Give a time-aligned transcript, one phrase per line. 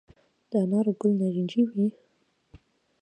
[0.49, 1.87] د انارو ګل نارنجي وي؟